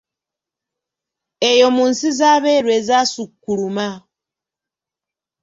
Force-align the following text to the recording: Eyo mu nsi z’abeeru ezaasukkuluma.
Eyo 1.51 1.67
mu 1.75 1.83
nsi 1.91 2.09
z’abeeru 2.17 2.69
ezaasukkuluma. 2.79 3.87